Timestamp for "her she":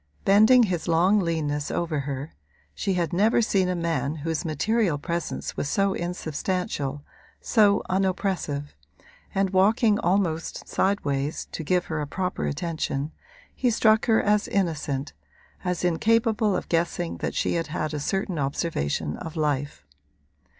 1.99-2.95